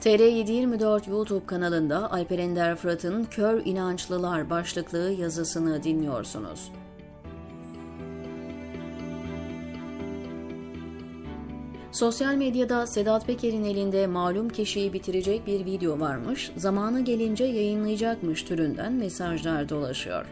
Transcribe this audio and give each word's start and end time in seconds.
TR724 0.00 1.10
YouTube 1.10 1.46
kanalında 1.46 2.12
Alper 2.12 2.38
Ender 2.38 2.76
Fırat'ın 2.76 3.24
Kör 3.24 3.62
İnançlılar 3.64 4.50
başlıklı 4.50 4.98
yazısını 4.98 5.82
dinliyorsunuz. 5.82 6.72
Sosyal 11.92 12.34
medyada 12.34 12.86
Sedat 12.86 13.26
Peker'in 13.26 13.64
elinde 13.64 14.06
malum 14.06 14.48
kişiyi 14.48 14.92
bitirecek 14.92 15.46
bir 15.46 15.64
video 15.64 16.00
varmış, 16.00 16.52
zamanı 16.56 17.04
gelince 17.04 17.44
yayınlayacakmış 17.44 18.42
türünden 18.42 18.92
mesajlar 18.92 19.68
dolaşıyor. 19.68 20.26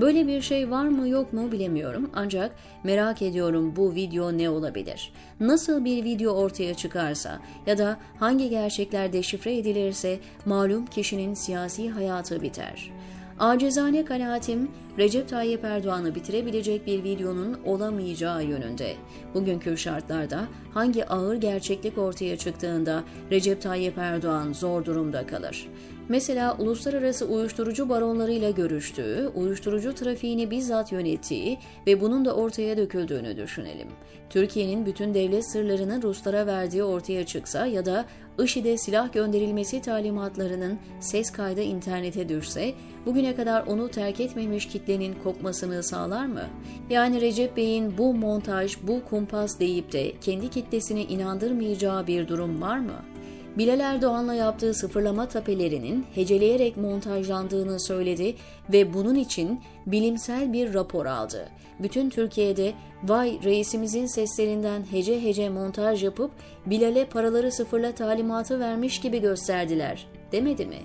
Böyle 0.00 0.26
bir 0.26 0.42
şey 0.42 0.70
var 0.70 0.88
mı 0.88 1.08
yok 1.08 1.32
mu 1.32 1.52
bilemiyorum 1.52 2.10
ancak 2.14 2.52
merak 2.84 3.22
ediyorum 3.22 3.76
bu 3.76 3.94
video 3.94 4.38
ne 4.38 4.50
olabilir? 4.50 5.12
Nasıl 5.40 5.84
bir 5.84 6.04
video 6.04 6.32
ortaya 6.32 6.74
çıkarsa 6.74 7.40
ya 7.66 7.78
da 7.78 7.98
hangi 8.18 8.50
gerçekler 8.50 9.12
deşifre 9.12 9.56
edilirse 9.56 10.18
malum 10.46 10.86
kişinin 10.86 11.34
siyasi 11.34 11.90
hayatı 11.90 12.42
biter. 12.42 12.90
Acizane 13.38 14.04
kanaatim 14.04 14.70
Recep 14.98 15.28
Tayyip 15.28 15.64
Erdoğan'ı 15.64 16.14
bitirebilecek 16.14 16.86
bir 16.86 17.04
videonun 17.04 17.58
olamayacağı 17.64 18.44
yönünde. 18.44 18.94
Bugünkü 19.34 19.76
şartlarda 19.76 20.44
hangi 20.74 21.06
ağır 21.06 21.36
gerçeklik 21.36 21.98
ortaya 21.98 22.36
çıktığında 22.36 23.04
Recep 23.30 23.62
Tayyip 23.62 23.98
Erdoğan 23.98 24.52
zor 24.52 24.84
durumda 24.84 25.26
kalır. 25.26 25.68
Mesela 26.08 26.56
uluslararası 26.58 27.26
uyuşturucu 27.26 27.88
baronlarıyla 27.88 28.50
görüştüğü, 28.50 29.30
uyuşturucu 29.34 29.94
trafiğini 29.94 30.50
bizzat 30.50 30.92
yönettiği 30.92 31.58
ve 31.86 32.00
bunun 32.00 32.24
da 32.24 32.34
ortaya 32.34 32.76
döküldüğünü 32.76 33.36
düşünelim. 33.36 33.88
Türkiye'nin 34.30 34.86
bütün 34.86 35.14
devlet 35.14 35.50
sırlarını 35.50 36.02
Ruslara 36.02 36.46
verdiği 36.46 36.84
ortaya 36.84 37.26
çıksa 37.26 37.66
ya 37.66 37.86
da 37.86 38.04
IŞİD'e 38.44 38.78
silah 38.78 39.12
gönderilmesi 39.12 39.82
talimatlarının 39.82 40.78
ses 41.00 41.30
kaydı 41.30 41.62
internete 41.62 42.28
düşse, 42.28 42.74
bugüne 43.06 43.34
kadar 43.34 43.66
onu 43.66 43.88
terk 43.88 44.20
etmemiş 44.20 44.68
kitlenin 44.68 45.14
kopmasını 45.24 45.82
sağlar 45.82 46.26
mı? 46.26 46.44
Yani 46.90 47.20
Recep 47.20 47.56
Bey'in 47.56 47.98
bu 47.98 48.14
montaj, 48.14 48.76
bu 48.82 49.04
kumpas 49.04 49.60
deyip 49.60 49.92
de 49.92 50.12
kendi 50.20 50.50
kitlesini 50.50 51.02
inandırmayacağı 51.02 52.06
bir 52.06 52.28
durum 52.28 52.62
var 52.62 52.78
mı? 52.78 53.15
Bilal 53.58 53.80
Erdoğan'la 53.80 54.34
yaptığı 54.34 54.74
sıfırlama 54.74 55.28
tapelerinin 55.28 56.06
heceleyerek 56.14 56.76
montajlandığını 56.76 57.80
söyledi 57.80 58.34
ve 58.72 58.94
bunun 58.94 59.14
için 59.14 59.60
bilimsel 59.86 60.52
bir 60.52 60.74
rapor 60.74 61.06
aldı. 61.06 61.48
Bütün 61.80 62.10
Türkiye'de 62.10 62.72
vay 63.04 63.38
reisimizin 63.44 64.06
seslerinden 64.06 64.82
hece 64.90 65.22
hece 65.22 65.48
montaj 65.48 66.04
yapıp 66.04 66.30
Bilal'e 66.66 67.04
paraları 67.04 67.52
sıfırla 67.52 67.94
talimatı 67.94 68.60
vermiş 68.60 69.00
gibi 69.00 69.20
gösterdiler 69.20 70.06
demedi 70.32 70.66
mi? 70.66 70.78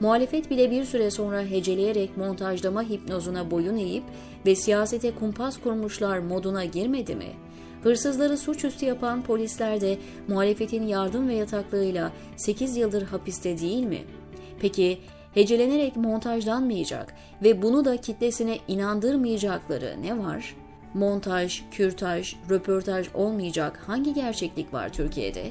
Muhalefet 0.00 0.50
bile 0.50 0.70
bir 0.70 0.84
süre 0.84 1.10
sonra 1.10 1.42
heceleyerek 1.42 2.16
montajlama 2.16 2.82
hipnozuna 2.82 3.50
boyun 3.50 3.76
eğip 3.76 4.04
ve 4.46 4.56
siyasete 4.56 5.14
kumpas 5.14 5.60
kurmuşlar 5.60 6.18
moduna 6.18 6.64
girmedi 6.64 7.16
mi? 7.16 7.30
Hırsızları 7.84 8.36
suçüstü 8.38 8.86
yapan 8.86 9.22
polisler 9.22 9.80
de 9.80 9.98
muhalefetin 10.28 10.86
yardım 10.86 11.28
ve 11.28 11.34
yataklığıyla 11.34 12.12
8 12.36 12.76
yıldır 12.76 13.02
hapiste 13.02 13.58
değil 13.58 13.84
mi? 13.84 13.98
Peki 14.60 14.98
hecelenerek 15.34 15.96
montajlanmayacak 15.96 17.14
ve 17.42 17.62
bunu 17.62 17.84
da 17.84 17.96
kitlesine 17.96 18.58
inandırmayacakları 18.68 19.96
ne 20.02 20.18
var? 20.18 20.56
Montaj, 20.94 21.62
kürtaj, 21.70 22.34
röportaj 22.50 23.08
olmayacak 23.14 23.82
hangi 23.86 24.14
gerçeklik 24.14 24.72
var 24.72 24.92
Türkiye'de? 24.92 25.44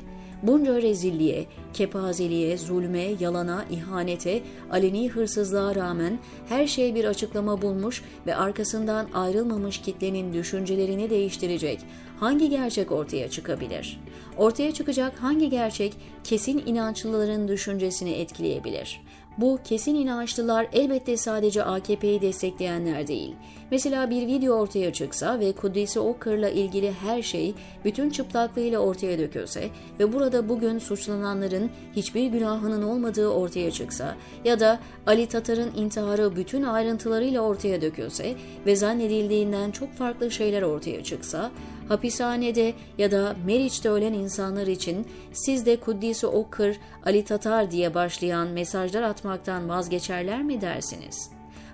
Bunca 0.44 0.82
rezilliğe, 0.82 1.46
kepazeliğe, 1.74 2.58
zulme, 2.58 3.04
yalana, 3.20 3.66
ihanete, 3.72 4.42
aleni 4.72 5.10
hırsızlığa 5.10 5.76
rağmen 5.76 6.20
her 6.50 6.68
şey 6.68 6.96
bir 6.96 7.06
açıklama 7.06 7.62
bulmuş 7.62 8.04
ve 8.28 8.36
arkasından 8.36 9.08
ayrılmamış 9.14 9.82
kitlenin 9.82 10.34
düşüncelerini 10.34 11.10
değiştirecek 11.10 11.80
hangi 12.20 12.50
gerçek 12.50 12.92
ortaya 12.92 13.30
çıkabilir? 13.30 14.00
Ortaya 14.38 14.72
çıkacak 14.72 15.24
hangi 15.24 15.50
gerçek 15.50 15.94
kesin 16.24 16.64
inançlıların 16.66 17.48
düşüncesini 17.48 18.12
etkileyebilir? 18.12 19.02
Bu 19.38 19.60
kesin 19.64 19.96
inançlılar 19.96 20.68
elbette 20.74 21.18
sadece 21.18 21.64
AKP'yi 21.64 22.22
destekleyenler 22.22 23.08
değil. 23.08 23.36
Mesela 23.72 24.10
bir 24.10 24.28
video 24.28 24.56
ortaya 24.56 24.94
çıksa 24.94 25.40
ve 25.40 25.52
Kudüs'ü 25.52 26.00
Okır'la 26.00 26.50
ilgili 26.50 26.92
her 26.92 27.22
şey 27.22 27.54
bütün 27.86 28.10
çıplaklığıyla 28.10 28.80
ortaya 28.80 29.20
dökülse 29.20 29.70
ve 30.00 30.14
burada 30.14 30.50
bugün 30.50 30.80
suçlananların 30.80 31.70
hiçbir 31.96 32.28
günahının 32.28 32.84
olmadığı 32.84 33.28
ortaya 33.28 33.72
çıksa 33.72 34.16
ya 34.46 34.60
da 34.60 34.80
Ali 35.08 35.28
Tatar'ın 35.28 35.72
intiharı 35.76 36.36
bütün 36.36 36.64
ayrıntılarıyla 36.64 37.42
ortaya 37.42 37.82
dökülse 37.82 38.36
ve 38.66 38.76
zannedildiğinden 38.76 39.72
çok 39.72 39.94
farklı 39.94 40.32
şeyler 40.32 40.62
ortaya 40.62 41.04
çıksa, 41.04 41.52
hapishanede 41.90 42.74
ya 42.98 43.12
da 43.12 43.36
Meriç'te 43.46 43.90
ölen 43.90 44.14
insanlar 44.14 44.68
için 44.68 45.08
siz 45.34 45.66
de 45.66 45.76
Kuddisi 45.76 46.28
Okır, 46.28 46.80
Ali 47.06 47.26
Tatar 47.26 47.72
diye 47.72 47.94
başlayan 47.94 48.48
mesajlar 48.48 49.02
atmaktan 49.02 49.70
vazgeçerler 49.70 50.44
mi 50.44 50.62
dersiniz? 50.62 51.30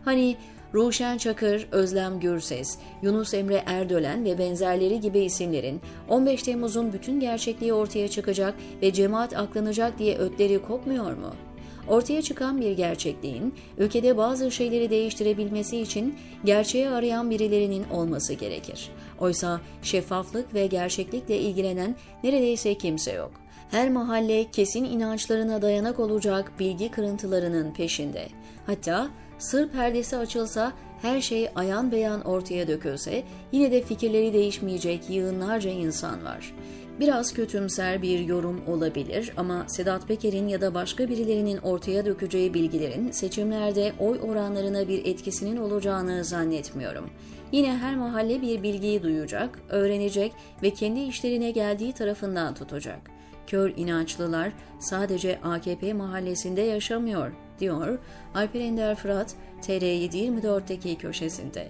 Hani 0.06 0.36
Ruşen 0.74 1.18
Çakır, 1.18 1.68
Özlem 1.72 2.20
Gürses, 2.20 2.78
Yunus 3.02 3.34
Emre 3.34 3.64
Erdölen 3.66 4.26
ve 4.26 4.38
benzerleri 4.38 5.00
gibi 5.00 5.20
isimlerin 5.20 5.82
15 6.08 6.44
Temmuz'un 6.44 6.94
bütün 6.94 7.20
gerçekliği 7.20 7.74
ortaya 7.74 8.08
çıkacak 8.08 8.54
ve 8.82 8.94
cemaat 8.94 9.38
aklanacak 9.38 10.00
diye 10.00 10.18
ötleri 10.18 10.62
kopmuyor 10.62 11.14
mu? 11.18 11.34
Ortaya 11.88 12.22
çıkan 12.22 12.62
bir 12.62 12.72
gerçekliğin 12.72 13.54
ülkede 13.78 14.18
bazı 14.18 14.52
şeyleri 14.52 14.90
değiştirebilmesi 14.90 15.80
için 15.80 16.16
gerçeği 16.46 16.90
arayan 16.90 17.30
birilerinin 17.30 17.90
olması 17.90 18.34
gerekir. 18.34 18.92
Oysa 19.20 19.62
şeffaflık 19.82 20.54
ve 20.54 20.68
gerçeklikle 20.68 21.38
ilgilenen 21.38 21.96
neredeyse 22.24 22.78
kimse 22.78 23.12
yok. 23.12 23.32
Her 23.72 23.90
mahalle 23.90 24.52
kesin 24.52 24.84
inançlarına 24.84 25.62
dayanak 25.62 26.00
olacak 26.00 26.52
bilgi 26.60 26.92
kırıntılarının 26.92 27.74
peşinde. 27.74 28.28
Hatta 28.66 29.10
sır 29.40 29.70
perdesi 29.70 30.18
açılsa 30.18 30.74
her 31.02 31.22
şey 31.22 31.50
ayan 31.56 31.92
beyan 31.92 32.22
ortaya 32.22 32.68
dökülse 32.68 33.24
yine 33.52 33.72
de 33.72 33.82
fikirleri 33.82 34.34
değişmeyecek 34.34 35.10
yığınlarca 35.10 35.70
insan 35.72 36.26
var. 36.26 36.54
Biraz 37.00 37.34
kötümser 37.34 38.02
bir 38.02 38.20
yorum 38.20 38.62
olabilir 38.68 39.34
ama 39.38 39.66
Sedat 39.68 40.08
Peker'in 40.08 40.48
ya 40.48 40.62
da 40.62 40.74
başka 40.74 41.10
birilerinin 41.10 41.58
ortaya 41.58 42.06
dökeceği 42.06 42.54
bilgilerin 42.54 43.12
seçimlerde 43.12 43.94
oy 44.00 44.20
oranlarına 44.22 44.88
bir 44.88 45.06
etkisinin 45.06 45.58
olacağını 45.58 46.26
zannetmiyorum. 46.26 47.10
Yine 47.52 47.78
her 47.78 47.96
mahalle 47.96 48.42
bir 48.42 48.64
bilgiyi 48.64 49.04
duyacak, 49.04 49.60
öğrenecek 49.70 50.34
ve 50.64 50.74
kendi 50.74 51.00
işlerine 51.00 51.52
geldiği 51.52 51.94
tarafından 51.94 52.56
tutacak. 52.56 53.00
Kör 53.48 53.74
inançlılar 53.78 54.52
sadece 54.80 55.40
AKP 55.44 55.94
mahallesinde 55.94 56.62
yaşamıyor, 56.62 57.32
diyor 57.60 58.00
Alper 58.36 58.60
Ender 58.60 58.96
Fırat 58.96 59.36
TR724'deki 59.62 60.98
köşesinde. 60.98 61.68